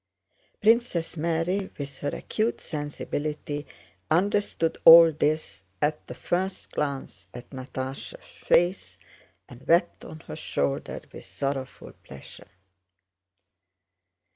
[0.63, 3.67] Princess Mary, with her acute sensibility,
[4.09, 8.17] understood all this at the first glance at Natásha's
[8.47, 8.97] face,
[9.47, 12.47] and wept on her shoulder with sorrowful pleasure.